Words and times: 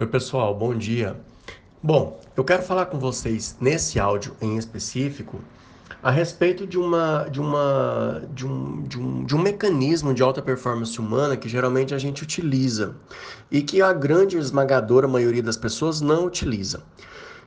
Oi, 0.00 0.06
pessoal, 0.06 0.54
bom 0.54 0.76
dia. 0.76 1.16
Bom, 1.82 2.20
eu 2.36 2.44
quero 2.44 2.62
falar 2.62 2.86
com 2.86 3.00
vocês 3.00 3.56
nesse 3.60 3.98
áudio 3.98 4.32
em 4.40 4.56
específico 4.56 5.40
a 6.00 6.08
respeito 6.08 6.68
de 6.68 6.78
uma 6.78 7.24
de 7.28 7.40
uma 7.40 8.22
de 8.32 8.46
um, 8.46 8.82
de 8.84 8.96
um, 8.96 9.24
de 9.24 9.34
um 9.34 9.42
mecanismo 9.42 10.14
de 10.14 10.22
alta 10.22 10.40
performance 10.40 11.00
humana 11.00 11.36
que 11.36 11.48
geralmente 11.48 11.96
a 11.96 11.98
gente 11.98 12.22
utiliza 12.22 12.94
e 13.50 13.60
que 13.60 13.82
a 13.82 13.92
grande 13.92 14.38
esmagadora 14.38 15.08
maioria 15.08 15.42
das 15.42 15.56
pessoas 15.56 16.00
não 16.00 16.26
utiliza. 16.26 16.80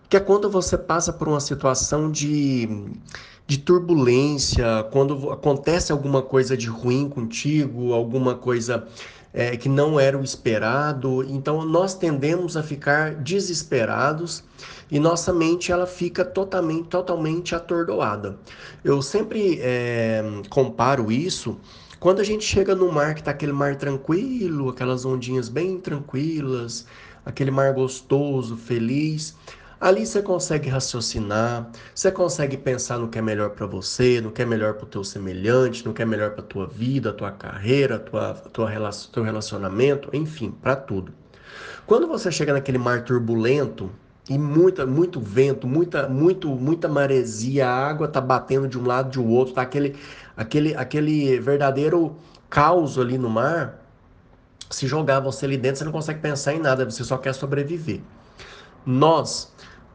Que 0.09 0.17
é 0.17 0.19
quando 0.19 0.49
você 0.49 0.77
passa 0.77 1.13
por 1.13 1.29
uma 1.29 1.39
situação 1.39 2.11
de, 2.11 2.67
de 3.47 3.59
turbulência, 3.59 4.85
quando 4.91 5.31
acontece 5.31 5.89
alguma 5.93 6.21
coisa 6.21 6.57
de 6.57 6.67
ruim 6.67 7.07
contigo, 7.07 7.93
alguma 7.93 8.35
coisa 8.35 8.85
é, 9.33 9.55
que 9.55 9.69
não 9.69 9.99
era 9.99 10.17
o 10.17 10.23
esperado. 10.23 11.23
Então 11.23 11.63
nós 11.65 11.93
tendemos 11.93 12.57
a 12.57 12.63
ficar 12.63 13.15
desesperados 13.15 14.43
e 14.89 14.99
nossa 14.99 15.31
mente 15.31 15.71
ela 15.71 15.87
fica 15.87 16.23
totalmente, 16.25 16.89
totalmente 16.89 17.55
atordoada. 17.55 18.37
Eu 18.83 19.01
sempre 19.01 19.59
é, 19.61 20.23
comparo 20.49 21.11
isso 21.11 21.57
quando 22.01 22.19
a 22.19 22.23
gente 22.23 22.43
chega 22.43 22.73
no 22.73 22.91
mar 22.91 23.13
que 23.13 23.21
está 23.21 23.29
aquele 23.29 23.53
mar 23.53 23.75
tranquilo, 23.75 24.69
aquelas 24.69 25.05
ondinhas 25.05 25.47
bem 25.47 25.79
tranquilas, 25.79 26.87
aquele 27.23 27.51
mar 27.51 27.71
gostoso, 27.73 28.57
feliz. 28.57 29.37
Ali 29.81 30.05
você 30.05 30.21
consegue 30.21 30.69
raciocinar, 30.69 31.67
você 31.95 32.11
consegue 32.11 32.55
pensar 32.55 32.99
no 32.99 33.07
que 33.07 33.17
é 33.17 33.21
melhor 33.21 33.49
para 33.49 33.65
você, 33.65 34.21
no 34.21 34.29
que 34.29 34.43
é 34.43 34.45
melhor 34.45 34.75
para 34.75 34.83
o 34.83 34.87
teu 34.87 35.03
semelhante, 35.03 35.83
no 35.83 35.91
que 35.91 36.03
é 36.03 36.05
melhor 36.05 36.35
para 36.35 36.43
tua 36.43 36.67
vida, 36.67 37.11
tua 37.11 37.31
carreira, 37.31 37.97
tua, 37.97 38.35
tua 38.35 38.69
teu 39.11 39.23
relacionamento, 39.23 40.07
enfim, 40.13 40.51
para 40.51 40.75
tudo. 40.75 41.11
Quando 41.87 42.07
você 42.07 42.31
chega 42.31 42.53
naquele 42.53 42.77
mar 42.77 43.03
turbulento 43.03 43.89
e 44.29 44.37
muita, 44.37 44.85
muito 44.85 45.19
vento, 45.19 45.65
muita, 45.65 46.07
muito, 46.07 46.49
muita 46.49 46.87
maresia, 46.87 47.67
a 47.67 47.89
água 47.89 48.07
tá 48.07 48.21
batendo 48.21 48.67
de 48.67 48.77
um 48.77 48.85
lado 48.85 49.09
de 49.09 49.19
outro, 49.19 49.55
tá 49.55 49.63
aquele, 49.63 49.95
aquele, 50.37 50.75
aquele 50.75 51.39
verdadeiro 51.39 52.15
caos 52.51 52.99
ali 52.99 53.17
no 53.17 53.31
mar. 53.31 53.81
Se 54.69 54.85
jogar 54.85 55.21
você 55.21 55.45
ali 55.45 55.57
dentro, 55.57 55.79
você 55.79 55.85
não 55.85 55.91
consegue 55.91 56.19
pensar 56.19 56.53
em 56.53 56.59
nada, 56.59 56.85
você 56.85 57.03
só 57.03 57.17
quer 57.17 57.33
sobreviver. 57.33 57.99
Nós 58.85 59.51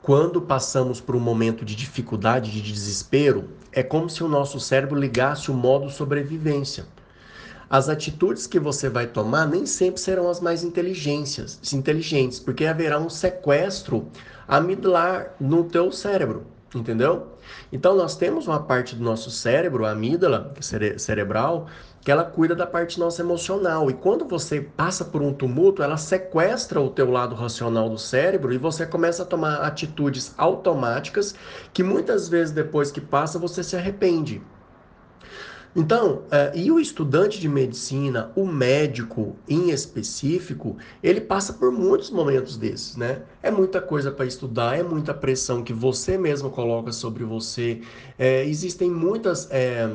quando 0.07 0.41
passamos 0.41 1.01
por 1.01 1.17
um 1.17 1.21
momento 1.21 1.65
de 1.65 1.75
dificuldade, 1.75 2.53
de 2.53 2.63
desespero, 2.63 3.51
é 3.73 3.83
como 3.83 4.09
se 4.09 4.23
o 4.23 4.29
nosso 4.29 4.61
cérebro 4.61 4.97
ligasse 4.97 5.51
o 5.51 5.55
modo 5.55 5.91
sobrevivência. 5.91 6.87
As 7.69 7.89
atitudes 7.89 8.47
que 8.47 8.61
você 8.61 8.89
vai 8.89 9.09
tomar 9.09 9.49
nem 9.49 9.67
sempre 9.67 10.01
serão 10.01 10.31
as 10.31 10.39
mais 10.39 10.63
inteligentes, 10.63 11.59
inteligentes, 11.75 12.39
porque 12.39 12.67
haverá 12.67 13.01
um 13.01 13.11
sequestro 13.11 14.07
amidular 14.47 15.35
no 15.41 15.65
teu 15.65 15.91
cérebro, 15.91 16.47
entendeu? 16.73 17.33
Então 17.73 17.97
nós 17.97 18.15
temos 18.15 18.47
uma 18.47 18.63
parte 18.63 18.95
do 18.95 19.03
nosso 19.03 19.29
cérebro, 19.29 19.85
a 19.85 19.91
amígdala 19.91 20.55
cere 20.61 21.01
cerebral, 21.01 21.67
que 22.07 22.13
ela 22.13 22.23
cuida 22.23 22.55
da 22.55 22.69
parte 22.69 23.01
nossa 23.01 23.21
emocional. 23.21 23.91
E 23.91 23.93
quando 23.93 24.25
você 24.25 24.61
passa 24.61 25.05
por 25.05 25.21
um 25.21 25.33
tumulto, 25.35 25.83
ela 25.83 25.97
sequestra 25.97 26.81
o 26.81 26.89
teu 26.89 27.11
lado 27.11 27.35
racional 27.35 27.91
do 27.91 27.99
cérebro 27.99 28.53
e 28.53 28.59
você 28.59 28.87
começa 28.87 29.25
a 29.25 29.27
tomar 29.27 29.57
atitudes 29.57 30.33
automáticas 30.39 31.35
que 31.73 31.83
muitas 31.83 32.29
vezes 32.29 32.55
depois 32.55 32.93
que 32.93 33.01
passa 33.01 33.41
você 33.41 33.61
se 33.61 33.75
arrepende. 33.75 34.41
Então, 35.75 36.23
uh, 36.27 36.55
e 36.57 36.71
o 36.71 36.79
estudante 36.79 37.41
de 37.41 37.49
medicina, 37.49 38.31
o 38.37 38.47
médico 38.47 39.35
em 39.49 39.71
específico, 39.71 40.77
ele 41.03 41.21
passa 41.21 41.55
por 41.55 41.73
muitos 41.73 42.11
momentos 42.11 42.57
desses, 42.57 42.97
né? 42.97 43.23
É 43.43 43.51
muita 43.51 43.81
coisa 43.81 44.13
para 44.13 44.27
estudar, 44.27 44.79
é 44.79 44.83
muita 44.85 45.13
pressão 45.13 45.61
que 45.61 45.73
você 45.73 46.17
mesmo 46.17 46.51
coloca 46.51 46.93
sobre 46.93 47.25
você, 47.25 47.83
é, 48.17 48.45
existem 48.45 48.89
muitas. 48.89 49.49
É, 49.51 49.91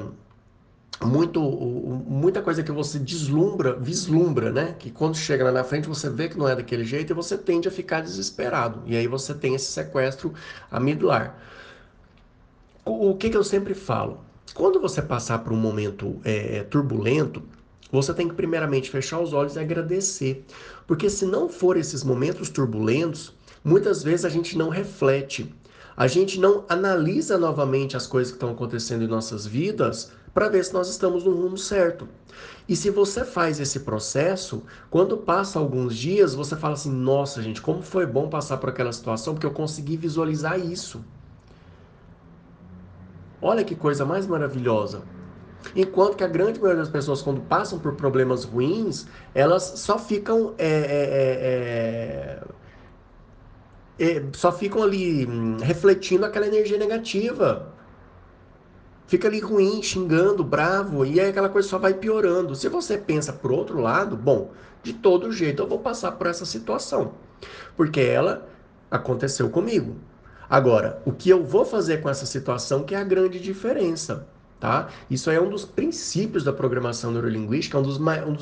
muito, 1.03 1.41
muita 1.41 2.41
coisa 2.41 2.61
que 2.61 2.71
você 2.71 2.99
deslumbra, 2.99 3.75
vislumbra, 3.75 4.51
né? 4.51 4.75
Que 4.77 4.91
quando 4.91 5.15
chega 5.15 5.43
lá 5.43 5.51
na 5.51 5.63
frente 5.63 5.87
você 5.87 6.09
vê 6.09 6.29
que 6.29 6.37
não 6.37 6.47
é 6.47 6.55
daquele 6.55 6.85
jeito 6.85 7.11
e 7.11 7.13
você 7.13 7.37
tende 7.37 7.67
a 7.67 7.71
ficar 7.71 8.01
desesperado. 8.01 8.81
E 8.85 8.95
aí 8.95 9.07
você 9.07 9.33
tem 9.33 9.55
esse 9.55 9.71
sequestro 9.71 10.33
amidular. 10.69 11.37
O, 12.85 13.11
o 13.11 13.15
que, 13.15 13.29
que 13.29 13.37
eu 13.37 13.43
sempre 13.43 13.73
falo? 13.73 14.19
Quando 14.53 14.79
você 14.79 15.01
passar 15.01 15.39
por 15.39 15.53
um 15.53 15.57
momento 15.57 16.19
é, 16.23 16.57
é, 16.57 16.63
turbulento, 16.63 17.41
você 17.91 18.13
tem 18.13 18.27
que 18.27 18.35
primeiramente 18.35 18.89
fechar 18.89 19.19
os 19.19 19.33
olhos 19.33 19.55
e 19.55 19.59
agradecer. 19.59 20.45
Porque 20.85 21.09
se 21.09 21.25
não 21.25 21.49
for 21.49 21.77
esses 21.77 22.03
momentos 22.03 22.49
turbulentos, 22.49 23.33
muitas 23.63 24.03
vezes 24.03 24.25
a 24.25 24.29
gente 24.29 24.57
não 24.57 24.69
reflete. 24.69 25.53
A 26.01 26.07
gente 26.07 26.39
não 26.39 26.65
analisa 26.67 27.37
novamente 27.37 27.95
as 27.95 28.07
coisas 28.07 28.31
que 28.31 28.37
estão 28.37 28.49
acontecendo 28.49 29.03
em 29.03 29.07
nossas 29.07 29.45
vidas 29.45 30.11
para 30.33 30.49
ver 30.49 30.65
se 30.65 30.73
nós 30.73 30.89
estamos 30.89 31.23
no 31.23 31.31
rumo 31.31 31.59
certo. 31.59 32.09
E 32.67 32.75
se 32.75 32.89
você 32.89 33.23
faz 33.23 33.59
esse 33.59 33.81
processo, 33.81 34.63
quando 34.89 35.15
passa 35.15 35.59
alguns 35.59 35.95
dias, 35.95 36.33
você 36.33 36.55
fala 36.55 36.73
assim: 36.73 36.91
nossa, 36.91 37.39
gente, 37.39 37.61
como 37.61 37.83
foi 37.83 38.07
bom 38.07 38.27
passar 38.29 38.57
por 38.57 38.69
aquela 38.69 38.91
situação, 38.91 39.35
porque 39.35 39.45
eu 39.45 39.51
consegui 39.51 39.95
visualizar 39.95 40.59
isso. 40.59 41.05
Olha 43.39 43.63
que 43.63 43.75
coisa 43.75 44.03
mais 44.03 44.25
maravilhosa. 44.25 45.03
Enquanto 45.75 46.17
que 46.17 46.23
a 46.23 46.27
grande 46.27 46.59
maioria 46.59 46.81
das 46.81 46.91
pessoas, 46.91 47.21
quando 47.21 47.41
passam 47.41 47.77
por 47.77 47.93
problemas 47.93 48.43
ruins, 48.43 49.05
elas 49.35 49.73
só 49.75 49.99
ficam. 49.99 50.55
É, 50.57 50.67
é, 50.67 52.39
é, 52.39 52.60
só 54.33 54.51
ficam 54.51 54.83
ali 54.83 55.25
hum, 55.27 55.57
refletindo 55.61 56.25
aquela 56.25 56.47
energia 56.47 56.77
negativa 56.77 57.71
fica 59.11 59.27
ali 59.27 59.41
ruim, 59.41 59.83
xingando, 59.83 60.41
bravo, 60.41 61.05
e 61.05 61.19
aí 61.19 61.31
aquela 61.31 61.49
coisa 61.49 61.67
só 61.67 61.77
vai 61.77 61.93
piorando. 61.93 62.55
Se 62.55 62.69
você 62.69 62.97
pensa 62.97 63.33
por 63.33 63.51
outro 63.51 63.81
lado, 63.81 64.15
bom, 64.15 64.51
de 64.81 64.93
todo 64.93 65.33
jeito 65.33 65.61
eu 65.61 65.67
vou 65.67 65.79
passar 65.79 66.13
por 66.13 66.27
essa 66.27 66.45
situação, 66.45 67.15
porque 67.75 67.99
ela 67.99 68.47
aconteceu 68.89 69.49
comigo. 69.49 69.97
Agora, 70.49 71.01
o 71.05 71.11
que 71.11 71.29
eu 71.29 71.43
vou 71.43 71.65
fazer 71.65 71.97
com 71.97 72.09
essa 72.09 72.25
situação 72.25 72.83
que 72.83 72.95
é 72.95 72.99
a 72.99 73.03
grande 73.03 73.37
diferença. 73.37 74.25
Tá? 74.61 74.89
Isso 75.09 75.31
é 75.31 75.41
um 75.41 75.49
dos 75.49 75.65
princípios 75.65 76.43
da 76.43 76.53
programação 76.53 77.11
neurolinguística, 77.11 77.79
um 77.79 77.81
dos, 77.81 77.97
um, 77.97 78.33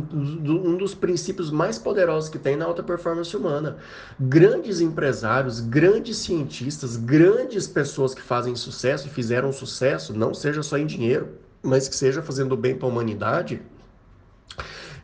dos, 0.00 0.48
um 0.48 0.74
dos 0.74 0.94
princípios 0.94 1.50
mais 1.50 1.78
poderosos 1.78 2.30
que 2.30 2.38
tem 2.38 2.56
na 2.56 2.64
alta 2.64 2.82
performance 2.82 3.36
humana. 3.36 3.76
Grandes 4.18 4.80
empresários, 4.80 5.60
grandes 5.60 6.16
cientistas, 6.16 6.96
grandes 6.96 7.66
pessoas 7.66 8.14
que 8.14 8.22
fazem 8.22 8.56
sucesso 8.56 9.06
e 9.06 9.10
fizeram 9.10 9.52
sucesso, 9.52 10.14
não 10.14 10.32
seja 10.32 10.62
só 10.62 10.78
em 10.78 10.86
dinheiro, 10.86 11.28
mas 11.62 11.86
que 11.86 11.94
seja 11.94 12.22
fazendo 12.22 12.56
bem 12.56 12.74
para 12.74 12.88
a 12.88 12.90
humanidade, 12.90 13.60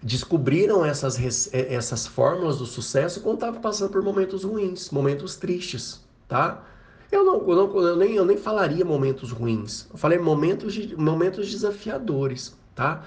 descobriram 0.03 0.82
essas, 0.82 1.19
essas 1.53 2.06
fórmulas 2.06 2.56
do 2.56 2.65
sucesso 2.65 3.21
quando 3.21 3.34
estavam 3.34 3.61
passando 3.61 3.91
por 3.91 4.00
momentos 4.03 4.43
ruins, 4.43 4.88
momentos 4.88 5.37
tristes, 5.37 6.03
tá? 6.27 6.65
Eu 7.12 7.25
não, 7.25 7.34
eu, 7.47 7.55
não, 7.55 7.81
eu, 7.87 7.97
nem, 7.97 8.15
eu 8.15 8.25
nem 8.25 8.39
falaria 8.39 8.84
momentos 8.87 9.31
ruins. 9.31 9.87
Eu 9.93 9.99
falei 9.99 10.19
momentos, 10.19 10.73
de, 10.73 10.97
momentos 10.97 11.50
desafiadores, 11.50 12.56
tá? 12.75 13.05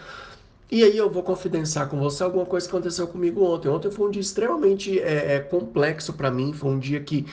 E 0.72 0.84
aí 0.84 0.96
eu 0.96 1.10
vou 1.10 1.24
confidenciar 1.24 1.90
com 1.90 1.98
você 1.98 2.24
alguma 2.24 2.46
coisa 2.46 2.68
que 2.68 2.76
aconteceu 2.76 3.08
comigo 3.08 3.44
ontem. 3.44 3.68
Ontem 3.68 3.90
foi 3.90 4.08
um 4.08 4.12
dia 4.12 4.22
extremamente 4.22 5.00
é, 5.00 5.36
é, 5.36 5.40
complexo 5.40 6.14
para 6.14 6.30
mim. 6.30 6.54
Foi 6.54 6.70
um 6.70 6.78
dia 6.78 7.00
que, 7.00 7.26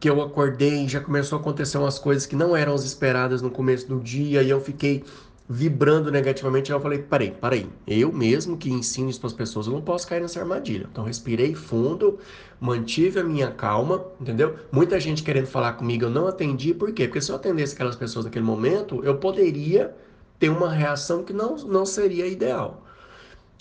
que 0.00 0.08
eu 0.08 0.22
acordei 0.22 0.88
já 0.88 1.00
começou 1.00 1.36
a 1.38 1.40
acontecer 1.40 1.76
umas 1.76 1.98
coisas 1.98 2.24
que 2.24 2.36
não 2.36 2.56
eram 2.56 2.74
as 2.74 2.84
esperadas 2.84 3.42
no 3.42 3.50
começo 3.50 3.86
do 3.86 4.00
dia. 4.00 4.42
E 4.42 4.48
eu 4.48 4.60
fiquei 4.62 5.04
vibrando 5.48 6.10
negativamente, 6.10 6.70
eu 6.70 6.80
falei, 6.80 6.98
parei, 6.98 7.30
parei. 7.30 7.68
Eu 7.86 8.12
mesmo 8.12 8.56
que 8.56 8.70
ensino 8.70 9.10
isso 9.10 9.20
para 9.20 9.26
as 9.26 9.32
pessoas, 9.32 9.66
eu 9.66 9.72
não 9.72 9.82
posso 9.82 10.06
cair 10.06 10.20
nessa 10.20 10.40
armadilha. 10.40 10.88
Então 10.90 11.04
respirei 11.04 11.54
fundo, 11.54 12.18
mantive 12.60 13.20
a 13.20 13.24
minha 13.24 13.50
calma, 13.50 14.04
entendeu? 14.20 14.56
Muita 14.70 14.98
gente 15.00 15.22
querendo 15.22 15.46
falar 15.46 15.74
comigo, 15.74 16.04
eu 16.04 16.10
não 16.10 16.26
atendi, 16.26 16.72
por 16.72 16.92
quê? 16.92 17.06
Porque 17.06 17.20
se 17.20 17.30
eu 17.30 17.36
atendesse 17.36 17.74
aquelas 17.74 17.96
pessoas 17.96 18.24
naquele 18.24 18.44
momento, 18.44 19.04
eu 19.04 19.16
poderia 19.16 19.94
ter 20.38 20.48
uma 20.48 20.70
reação 20.70 21.22
que 21.22 21.32
não, 21.32 21.56
não 21.56 21.84
seria 21.84 22.26
ideal. 22.26 22.84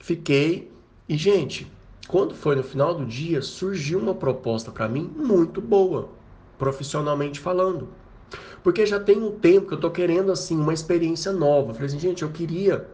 Fiquei, 0.01 0.71
e 1.07 1.17
gente, 1.17 1.71
quando 2.07 2.33
foi 2.33 2.55
no 2.55 2.63
final 2.63 2.93
do 2.93 3.05
dia, 3.05 3.41
surgiu 3.41 3.99
uma 3.99 4.13
proposta 4.13 4.71
para 4.71 4.87
mim 4.87 5.11
muito 5.15 5.61
boa, 5.61 6.09
profissionalmente 6.57 7.39
falando. 7.39 7.87
Porque 8.63 8.85
já 8.85 8.99
tem 8.99 9.21
um 9.21 9.31
tempo 9.31 9.67
que 9.67 9.73
eu 9.73 9.79
tô 9.79 9.91
querendo, 9.91 10.31
assim, 10.31 10.57
uma 10.57 10.73
experiência 10.73 11.31
nova. 11.31 11.71
Eu 11.71 11.73
falei 11.75 11.87
assim, 11.87 11.99
gente, 11.99 12.23
eu 12.23 12.29
queria 12.31 12.87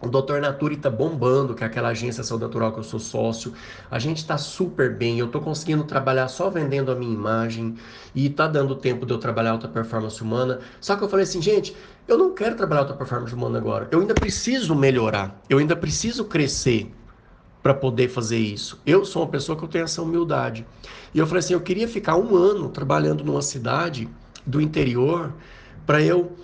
o 0.00 0.08
Doutor 0.08 0.42
Nature 0.42 0.76
tá 0.76 0.90
bombando, 0.90 1.54
que 1.54 1.64
é 1.64 1.66
aquela 1.66 1.88
agência 1.88 2.22
Saúde 2.22 2.44
Natural 2.44 2.70
que 2.70 2.78
eu 2.78 2.82
sou 2.82 3.00
sócio. 3.00 3.54
A 3.90 3.98
gente 3.98 4.18
está 4.18 4.36
super 4.36 4.94
bem. 4.94 5.18
Eu 5.18 5.26
estou 5.26 5.40
conseguindo 5.40 5.84
trabalhar 5.84 6.28
só 6.28 6.50
vendendo 6.50 6.92
a 6.92 6.94
minha 6.94 7.14
imagem 7.14 7.76
e 8.14 8.28
tá 8.28 8.46
dando 8.46 8.76
tempo 8.76 9.06
de 9.06 9.12
eu 9.14 9.18
trabalhar 9.18 9.52
alta 9.52 9.66
performance 9.66 10.22
humana. 10.22 10.60
Só 10.80 10.96
que 10.96 11.02
eu 11.02 11.08
falei 11.08 11.24
assim, 11.24 11.40
gente, 11.40 11.74
eu 12.06 12.18
não 12.18 12.34
quero 12.34 12.54
trabalhar 12.56 12.82
alta 12.82 12.92
performance 12.94 13.34
humana 13.34 13.56
agora. 13.56 13.88
Eu 13.90 14.00
ainda 14.00 14.14
preciso 14.14 14.74
melhorar. 14.74 15.42
Eu 15.48 15.58
ainda 15.58 15.74
preciso 15.74 16.26
crescer 16.26 16.94
para 17.62 17.72
poder 17.72 18.08
fazer 18.08 18.38
isso. 18.38 18.80
Eu 18.84 19.04
sou 19.04 19.22
uma 19.22 19.30
pessoa 19.30 19.56
que 19.56 19.64
eu 19.64 19.68
tenho 19.68 19.84
essa 19.84 20.02
humildade. 20.02 20.66
E 21.14 21.18
eu 21.18 21.26
falei 21.26 21.40
assim, 21.40 21.54
eu 21.54 21.60
queria 21.62 21.88
ficar 21.88 22.16
um 22.16 22.36
ano 22.36 22.68
trabalhando 22.68 23.24
numa 23.24 23.42
cidade 23.42 24.10
do 24.46 24.60
interior 24.60 25.32
para 25.84 26.02
eu 26.02 26.36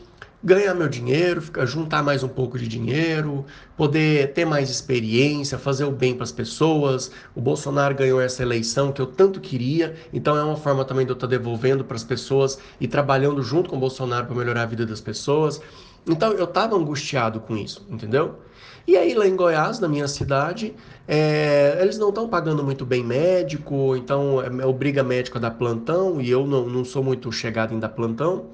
ganhar 0.45 0.75
meu 0.75 0.89
dinheiro, 0.89 1.41
ficar, 1.41 1.65
juntar 1.67 2.03
mais 2.03 2.25
um 2.25 2.29
pouco 2.29 2.59
de 2.59 2.67
dinheiro, 2.67 3.45
poder 3.77 4.33
ter 4.33 4.45
mais 4.45 4.69
experiência, 4.71 5.57
fazer 5.57 5.85
o 5.85 5.93
bem 5.93 6.15
para 6.15 6.25
as 6.25 6.33
pessoas. 6.33 7.13
O 7.35 7.41
Bolsonaro 7.41 7.95
ganhou 7.95 8.21
essa 8.21 8.43
eleição 8.43 8.91
que 8.91 9.01
eu 9.01 9.07
tanto 9.07 9.41
queria, 9.41 9.95
então 10.13 10.37
é 10.37 10.43
uma 10.43 10.57
forma 10.57 10.85
também 10.85 11.07
de 11.07 11.13
eu 11.13 11.15
estar 11.15 11.29
devolvendo 11.29 11.85
para 11.85 11.97
as 11.97 12.03
pessoas 12.03 12.59
e 12.81 12.89
trabalhando 12.89 13.43
junto 13.43 13.71
com 13.71 13.77
o 13.77 13.81
Bolsonaro 13.81 14.27
para 14.27 14.35
melhorar 14.35 14.63
a 14.63 14.67
vida 14.67 14.85
das 14.85 15.01
pessoas. 15.01 15.61
Então 16.07 16.33
eu 16.33 16.45
estava 16.45 16.75
angustiado 16.75 17.39
com 17.39 17.57
isso, 17.57 17.87
entendeu? 17.89 18.41
E 18.87 18.96
aí 18.96 19.14
lá 19.14 19.26
em 19.26 19.37
Goiás, 19.37 19.79
na 19.79 19.88
minha 19.88 20.08
cidade, 20.08 20.75
é, 21.06 21.79
eles 21.81 21.99
não 21.99 22.08
estão 22.08 22.29
pagando 22.29 22.64
muito 22.64 22.84
bem 22.84 23.05
médico, 23.05 23.96
então 23.96 24.43
é, 24.43 24.67
obriga 24.67 25.02
médico 25.02 25.38
a 25.38 25.40
dar 25.40 25.52
plantão, 25.52 26.20
e 26.20 26.29
eu 26.29 26.46
não, 26.46 26.69
não 26.69 26.84
sou 26.84 27.02
muito 27.02 27.31
chegado 27.31 27.75
em 27.75 27.79
dar 27.79 27.90
plantão. 27.90 28.46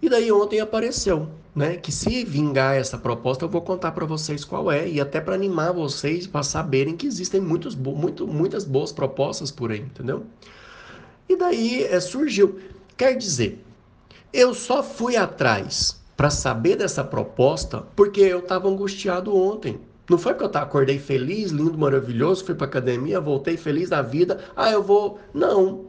E 0.00 0.08
daí 0.08 0.30
ontem 0.30 0.60
apareceu, 0.60 1.28
né, 1.54 1.76
que 1.76 1.90
se 1.90 2.24
vingar 2.24 2.76
essa 2.76 2.96
proposta, 2.96 3.44
eu 3.44 3.48
vou 3.48 3.60
contar 3.62 3.90
para 3.90 4.06
vocês 4.06 4.44
qual 4.44 4.70
é 4.70 4.88
e 4.88 5.00
até 5.00 5.20
para 5.20 5.34
animar 5.34 5.72
vocês 5.72 6.24
para 6.24 6.44
saberem 6.44 6.96
que 6.96 7.06
existem 7.06 7.40
muitos, 7.40 7.74
muito, 7.74 8.26
muitas 8.28 8.64
boas 8.64 8.92
propostas 8.92 9.50
por 9.50 9.72
aí, 9.72 9.80
entendeu? 9.80 10.24
E 11.28 11.36
daí 11.36 11.82
é, 11.82 11.98
surgiu, 11.98 12.60
quer 12.96 13.16
dizer, 13.16 13.64
eu 14.32 14.54
só 14.54 14.84
fui 14.84 15.16
atrás 15.16 16.00
para 16.18 16.30
saber 16.30 16.74
dessa 16.74 17.04
proposta 17.04 17.84
porque 17.94 18.20
eu 18.20 18.40
estava 18.40 18.68
angustiado 18.68 19.36
ontem. 19.36 19.80
Não 20.10 20.18
foi 20.18 20.34
porque 20.34 20.56
eu 20.56 20.60
acordei 20.60 20.98
feliz, 20.98 21.52
lindo, 21.52 21.78
maravilhoso, 21.78 22.44
fui 22.44 22.56
para 22.56 22.66
academia, 22.66 23.20
voltei 23.20 23.56
feliz 23.56 23.88
da 23.88 24.02
vida. 24.02 24.40
Ah, 24.56 24.68
eu 24.68 24.82
vou. 24.82 25.20
Não. 25.32 25.86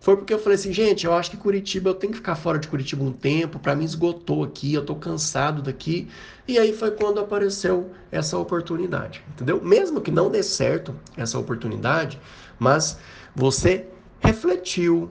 Foi 0.00 0.16
porque 0.16 0.32
eu 0.32 0.38
falei 0.38 0.54
assim, 0.54 0.72
gente, 0.72 1.04
eu 1.04 1.12
acho 1.12 1.32
que 1.32 1.36
Curitiba, 1.36 1.90
eu 1.90 1.94
tenho 1.94 2.12
que 2.12 2.18
ficar 2.18 2.34
fora 2.34 2.58
de 2.58 2.66
Curitiba 2.66 3.04
um 3.04 3.12
tempo, 3.12 3.58
para 3.58 3.74
mim 3.76 3.84
esgotou 3.84 4.42
aqui, 4.42 4.72
eu 4.72 4.86
tô 4.86 4.94
cansado 4.94 5.60
daqui. 5.60 6.08
E 6.46 6.58
aí 6.58 6.72
foi 6.72 6.92
quando 6.92 7.20
apareceu 7.20 7.90
essa 8.10 8.38
oportunidade, 8.38 9.22
entendeu? 9.34 9.62
Mesmo 9.62 10.00
que 10.00 10.10
não 10.10 10.30
dê 10.30 10.42
certo 10.42 10.94
essa 11.14 11.38
oportunidade, 11.38 12.18
mas 12.58 12.98
você 13.34 13.86
refletiu, 14.20 15.10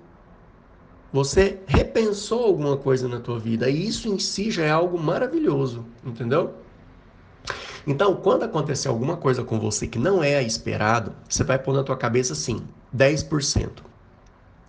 você 1.18 1.58
repensou 1.66 2.44
alguma 2.44 2.78
coisa 2.78 3.08
na 3.08 3.20
tua 3.20 3.40
vida, 3.40 3.68
e 3.68 3.88
isso 3.88 4.08
em 4.08 4.20
si 4.20 4.52
já 4.52 4.66
é 4.66 4.70
algo 4.70 5.00
maravilhoso, 5.00 5.84
entendeu? 6.06 6.54
Então, 7.88 8.18
quando 8.18 8.44
acontecer 8.44 8.88
alguma 8.88 9.18
coisa 9.18 9.44
com 9.44 9.60
você 9.60 9.88
que 9.88 9.98
não 9.98 10.22
é 10.22 10.44
esperado, 10.44 11.16
você 11.28 11.44
vai 11.44 11.58
pôr 11.58 11.74
na 11.74 11.84
tua 11.84 11.98
cabeça 11.98 12.34
assim, 12.34 12.62
10%. 12.96 13.82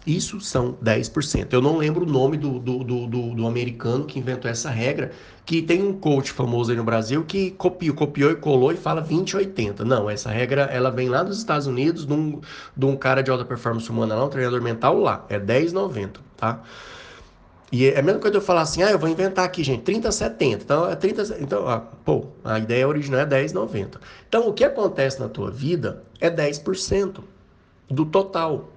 Isso 0.08 0.40
são 0.40 0.72
10%. 0.82 1.52
Eu 1.52 1.60
não 1.60 1.76
lembro 1.76 2.06
o 2.06 2.08
nome 2.10 2.38
do, 2.38 2.58
do, 2.58 2.82
do, 2.82 3.06
do, 3.06 3.46
americano 3.46 4.06
que 4.06 4.19
inventou 4.19 4.50
essa 4.50 4.70
regra, 4.70 5.12
que 5.44 5.60
tem 5.60 5.82
um 5.82 5.93
coach 5.93 6.32
famoso 6.32 6.70
aí 6.70 6.78
no 6.78 6.82
Brasil 6.82 7.22
que 7.25 7.50
copiou, 7.50 7.94
copiou 7.94 8.31
e 8.31 8.37
colou 8.37 8.72
e 8.72 8.76
fala 8.78 9.02
20 9.02 9.37
80. 9.37 9.84
Não, 9.84 10.08
essa 10.08 10.31
regra 10.31 10.62
ela 10.62 10.90
vem 10.90 11.10
lá 11.10 11.22
dos 11.22 11.37
Estados 11.37 11.66
Unidos, 11.66 12.06
de 12.06 12.12
um, 12.14 12.40
de 12.75 12.87
um 12.87 12.96
cara 12.96 13.22
de 13.22 13.31
alta 13.31 13.44
performance 13.44 13.90
humana 13.90 14.14
lá, 14.14 14.25
um 14.25 14.31
treinador 14.31 14.62
mental 14.62 14.99
lá. 14.99 15.26
É 15.28 15.38
10 15.38 15.75
90, 15.75 16.20
tá? 16.38 16.62
E 17.70 17.84
é 17.84 17.99
a 17.99 18.02
mesma 18.02 18.19
coisa 18.19 18.38
eu 18.38 18.40
falar 18.40 18.62
assim, 18.62 18.82
ah, 18.82 18.90
eu 18.90 18.99
vou 18.99 19.11
inventar 19.11 19.44
aqui, 19.44 19.62
gente, 19.62 19.82
30 19.82 20.11
70. 20.11 20.64
Então, 20.64 20.90
é 20.90 20.96
30, 20.96 21.37
então, 21.38 21.69
ah, 21.69 21.81
pô, 21.81 22.28
a 22.43 22.58
ideia 22.58 22.88
original 22.88 23.20
é 23.20 23.26
10 23.26 23.52
90. 23.52 24.00
Então, 24.26 24.49
o 24.49 24.54
que 24.54 24.64
acontece 24.64 25.20
na 25.20 25.28
tua 25.28 25.50
vida 25.50 26.02
é 26.19 26.31
10% 26.31 27.22
do 27.90 28.06
total. 28.06 28.70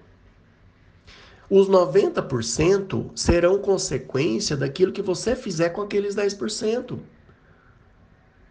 Os 1.51 1.68
90% 1.68 3.12
serão 3.13 3.59
consequência 3.59 4.56
daquilo 4.56 4.94
que 4.94 5.01
você 5.01 5.36
fizer 5.36 5.68
com 5.68 5.81
aqueles 5.81 6.15
10%. 6.15 6.98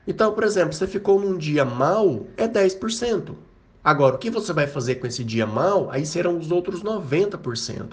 Então, 0.06 0.34
por 0.34 0.44
exemplo, 0.44 0.74
você 0.74 0.86
ficou 0.86 1.18
num 1.18 1.38
dia 1.38 1.64
mal, 1.64 2.26
é 2.36 2.46
10%. 2.46 3.34
Agora, 3.82 4.16
o 4.16 4.18
que 4.18 4.28
você 4.28 4.52
vai 4.52 4.66
fazer 4.66 4.96
com 4.96 5.06
esse 5.06 5.24
dia 5.24 5.46
mal, 5.46 5.90
aí 5.90 6.04
serão 6.04 6.36
os 6.36 6.52
outros 6.52 6.82
90%. 6.82 7.92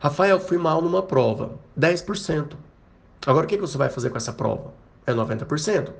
Rafael, 0.00 0.40
fui 0.40 0.58
mal 0.58 0.82
numa 0.82 1.04
prova, 1.04 1.52
10%. 1.78 2.54
Agora, 3.24 3.46
o 3.46 3.48
que 3.48 3.56
você 3.56 3.78
vai 3.78 3.88
fazer 3.88 4.10
com 4.10 4.16
essa 4.16 4.32
prova? 4.32 4.74
É 5.06 5.12
90%. 5.14 5.92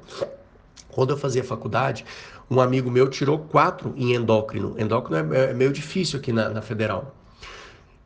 Quando 0.88 1.10
eu 1.10 1.16
fazia 1.16 1.44
faculdade, 1.44 2.04
um 2.50 2.60
amigo 2.60 2.90
meu 2.90 3.08
tirou 3.08 3.38
4 3.38 3.94
em 3.96 4.12
endócrino. 4.12 4.74
Endócrino 4.76 5.32
é, 5.32 5.50
é 5.50 5.54
meio 5.54 5.72
difícil 5.72 6.18
aqui 6.18 6.32
na, 6.32 6.48
na 6.48 6.60
federal. 6.60 7.14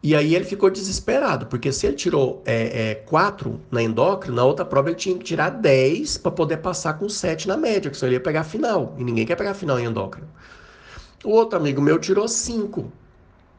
E 0.04 0.14
aí 0.14 0.34
ele 0.34 0.44
ficou 0.44 0.68
desesperado, 0.68 1.46
porque 1.46 1.72
se 1.72 1.86
ele 1.86 1.96
tirou 1.96 2.42
é, 2.44 2.90
é, 2.90 2.94
4 2.94 3.58
na 3.70 3.82
endócrina, 3.82 4.36
na 4.36 4.44
outra 4.44 4.62
prova 4.62 4.90
ele 4.90 4.98
tinha 4.98 5.16
que 5.16 5.24
tirar 5.24 5.48
10 5.48 6.18
para 6.18 6.30
poder 6.30 6.58
passar 6.58 6.98
com 6.98 7.08
7 7.08 7.48
na 7.48 7.56
média, 7.56 7.90
que 7.90 7.96
só 7.96 8.04
ele 8.04 8.16
ia 8.16 8.20
pegar 8.20 8.44
final. 8.44 8.94
E 8.98 9.02
ninguém 9.02 9.24
quer 9.24 9.34
pegar 9.34 9.54
final 9.54 9.80
em 9.80 9.86
endócrino. 9.86 10.28
O 11.24 11.30
outro 11.30 11.58
amigo 11.58 11.80
meu 11.80 11.98
tirou 11.98 12.28
5. 12.28 12.92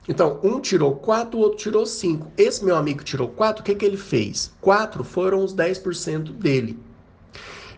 Então, 0.08 0.40
um 0.44 0.60
tirou 0.60 0.96
4, 0.96 1.36
o 1.36 1.42
outro 1.42 1.58
tirou 1.58 1.84
5. 1.84 2.32
Esse 2.38 2.64
meu 2.64 2.76
amigo 2.76 3.04
tirou 3.04 3.28
4, 3.28 3.64
o 3.64 3.66
que, 3.66 3.74
que 3.74 3.84
ele 3.84 3.98
fez? 3.98 4.54
4 4.62 5.04
foram 5.04 5.44
os 5.44 5.52
10% 5.52 6.32
dele. 6.32 6.78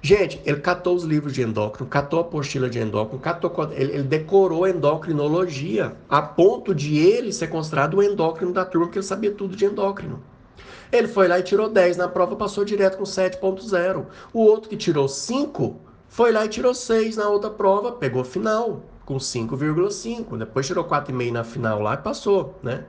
Gente, 0.02 0.40
ele 0.46 0.60
catou 0.60 0.96
os 0.96 1.04
livros 1.04 1.34
de 1.34 1.42
endócrino, 1.42 1.90
catou 1.90 2.20
a 2.20 2.22
apostila 2.22 2.70
de 2.70 2.80
endócrino, 2.80 3.20
catou, 3.20 3.52
ele, 3.72 3.94
ele 3.94 4.04
decorou 4.04 4.68
endocrinologia 4.68 5.96
a 6.08 6.22
ponto 6.22 6.74
de 6.74 6.98
ele 6.98 7.34
ser 7.34 7.48
considerado 7.48 7.96
o 7.96 8.04
endócrino 8.04 8.54
da 8.54 8.64
turma, 8.64 8.88
porque 8.88 9.00
ele 9.00 9.06
sabia 9.06 9.32
tudo 9.32 9.56
de 9.56 9.66
endócrino. 9.66 10.22
Ele 10.92 11.08
foi 11.08 11.28
lá 11.28 11.40
e 11.40 11.44
tirou 11.44 11.70
10 11.70 11.98
na 11.98 12.08
prova, 12.08 12.36
passou 12.36 12.64
direto 12.64 12.98
com 12.98 13.04
7.0. 13.04 14.06
O 14.32 14.40
outro 14.40 14.70
que 14.70 14.78
tirou 14.78 15.08
5 15.08 15.76
foi 16.08 16.32
lá 16.32 16.46
e 16.46 16.50
tirou 16.50 16.74
6 16.74 17.18
na 17.18 17.28
outra 17.28 17.50
prova, 17.50 17.92
pegou 17.92 18.24
final 18.24 18.82
com 19.06 19.18
5,5. 19.18 20.38
Depois 20.38 20.66
tirou 20.66 20.86
4,5 20.86 21.32
na 21.32 21.44
final 21.44 21.82
lá 21.82 21.96
e 21.96 21.98
passou, 21.98 22.58
né? 22.64 22.86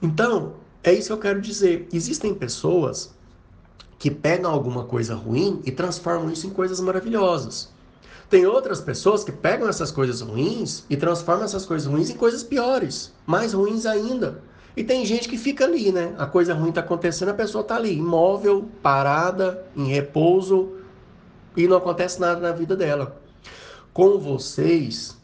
Então, 0.00 0.54
é 0.82 0.92
isso 0.92 1.08
que 1.08 1.12
eu 1.12 1.18
quero 1.18 1.40
dizer. 1.40 1.88
Existem 1.92 2.34
pessoas 2.34 3.14
que 3.98 4.10
pegam 4.10 4.50
alguma 4.50 4.84
coisa 4.84 5.14
ruim 5.14 5.60
e 5.64 5.72
transformam 5.72 6.30
isso 6.30 6.46
em 6.46 6.50
coisas 6.50 6.80
maravilhosas. 6.80 7.70
Tem 8.30 8.46
outras 8.46 8.80
pessoas 8.80 9.24
que 9.24 9.32
pegam 9.32 9.68
essas 9.68 9.90
coisas 9.90 10.20
ruins 10.20 10.84
e 10.88 10.96
transformam 10.96 11.44
essas 11.44 11.64
coisas 11.64 11.90
ruins 11.90 12.10
em 12.10 12.16
coisas 12.16 12.42
piores, 12.42 13.12
mais 13.26 13.54
ruins 13.54 13.86
ainda. 13.86 14.42
E 14.76 14.84
tem 14.84 15.04
gente 15.04 15.28
que 15.28 15.36
fica 15.36 15.64
ali, 15.64 15.90
né? 15.90 16.14
A 16.18 16.26
coisa 16.26 16.54
ruim 16.54 16.68
está 16.68 16.80
acontecendo, 16.80 17.30
a 17.30 17.34
pessoa 17.34 17.62
está 17.62 17.74
ali, 17.74 17.96
imóvel, 17.96 18.68
parada, 18.82 19.66
em 19.74 19.86
repouso, 19.88 20.74
e 21.56 21.66
não 21.66 21.78
acontece 21.78 22.20
nada 22.20 22.40
na 22.40 22.52
vida 22.52 22.76
dela. 22.76 23.20
Com 23.92 24.18
vocês, 24.18 25.16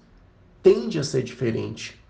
tende 0.62 0.98
a 0.98 1.04
ser 1.04 1.22
diferente. 1.22 2.02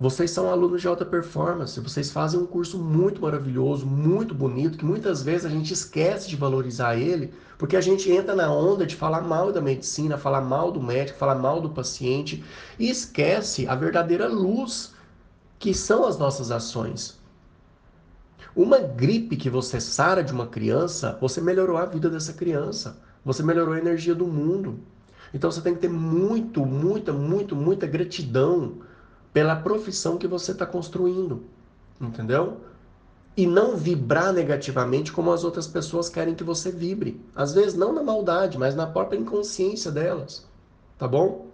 Vocês 0.00 0.30
são 0.30 0.48
alunos 0.48 0.80
de 0.80 0.88
alta 0.88 1.04
performance, 1.04 1.78
vocês 1.78 2.10
fazem 2.10 2.40
um 2.40 2.46
curso 2.46 2.78
muito 2.78 3.20
maravilhoso, 3.20 3.84
muito 3.84 4.34
bonito, 4.34 4.78
que 4.78 4.84
muitas 4.84 5.22
vezes 5.22 5.44
a 5.44 5.50
gente 5.50 5.74
esquece 5.74 6.26
de 6.26 6.36
valorizar 6.36 6.96
ele, 6.96 7.34
porque 7.58 7.76
a 7.76 7.82
gente 7.82 8.10
entra 8.10 8.34
na 8.34 8.50
onda 8.50 8.86
de 8.86 8.96
falar 8.96 9.20
mal 9.20 9.52
da 9.52 9.60
medicina, 9.60 10.16
falar 10.16 10.40
mal 10.40 10.72
do 10.72 10.82
médico, 10.82 11.18
falar 11.18 11.34
mal 11.34 11.60
do 11.60 11.68
paciente 11.68 12.42
e 12.78 12.88
esquece 12.88 13.68
a 13.68 13.74
verdadeira 13.74 14.26
luz 14.26 14.94
que 15.58 15.74
são 15.74 16.06
as 16.06 16.16
nossas 16.16 16.50
ações. 16.50 17.20
Uma 18.56 18.78
gripe 18.78 19.36
que 19.36 19.50
você 19.50 19.82
sara 19.82 20.24
de 20.24 20.32
uma 20.32 20.46
criança, 20.46 21.18
você 21.20 21.42
melhorou 21.42 21.76
a 21.76 21.84
vida 21.84 22.08
dessa 22.08 22.32
criança, 22.32 22.98
você 23.22 23.42
melhorou 23.42 23.74
a 23.74 23.78
energia 23.78 24.14
do 24.14 24.26
mundo. 24.26 24.80
Então 25.34 25.52
você 25.52 25.60
tem 25.60 25.74
que 25.74 25.80
ter 25.80 25.90
muito, 25.90 26.64
muita, 26.64 27.12
muito, 27.12 27.54
muita 27.54 27.86
gratidão 27.86 28.88
pela 29.32 29.56
profissão 29.56 30.16
que 30.18 30.26
você 30.26 30.52
está 30.52 30.66
construindo, 30.66 31.44
entendeu? 32.00 32.60
E 33.36 33.46
não 33.46 33.76
vibrar 33.76 34.32
negativamente 34.32 35.12
como 35.12 35.32
as 35.32 35.44
outras 35.44 35.66
pessoas 35.66 36.08
querem 36.08 36.34
que 36.34 36.44
você 36.44 36.70
vibre. 36.70 37.20
Às 37.34 37.54
vezes 37.54 37.74
não 37.74 37.92
na 37.92 38.02
maldade, 38.02 38.58
mas 38.58 38.74
na 38.74 38.86
própria 38.86 39.18
inconsciência 39.18 39.90
delas, 39.90 40.46
tá 40.98 41.06
bom? 41.06 41.49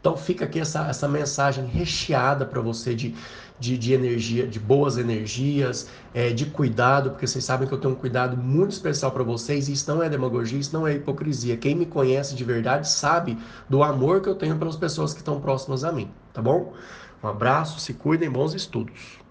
Então 0.00 0.16
fica 0.16 0.44
aqui 0.44 0.60
essa, 0.60 0.86
essa 0.86 1.08
mensagem 1.08 1.66
recheada 1.66 2.46
para 2.46 2.60
você 2.60 2.94
de, 2.94 3.14
de, 3.58 3.76
de, 3.76 3.92
energia, 3.92 4.46
de 4.46 4.60
boas 4.60 4.96
energias, 4.96 5.88
é, 6.14 6.30
de 6.30 6.46
cuidado, 6.46 7.10
porque 7.10 7.26
vocês 7.26 7.44
sabem 7.44 7.66
que 7.66 7.74
eu 7.74 7.78
tenho 7.78 7.94
um 7.94 7.96
cuidado 7.96 8.36
muito 8.36 8.72
especial 8.72 9.10
para 9.10 9.24
vocês, 9.24 9.68
e 9.68 9.72
isso 9.72 9.92
não 9.92 10.02
é 10.02 10.08
demagogia, 10.08 10.58
isso 10.58 10.72
não 10.72 10.86
é 10.86 10.94
hipocrisia. 10.94 11.56
Quem 11.56 11.74
me 11.74 11.86
conhece 11.86 12.34
de 12.34 12.44
verdade 12.44 12.88
sabe 12.88 13.36
do 13.68 13.82
amor 13.82 14.20
que 14.20 14.28
eu 14.28 14.34
tenho 14.34 14.56
pelas 14.56 14.76
pessoas 14.76 15.12
que 15.12 15.20
estão 15.20 15.40
próximas 15.40 15.82
a 15.84 15.92
mim, 15.92 16.10
tá 16.32 16.40
bom? 16.40 16.72
Um 17.22 17.28
abraço, 17.28 17.80
se 17.80 17.92
cuidem, 17.94 18.30
bons 18.30 18.54
estudos. 18.54 19.27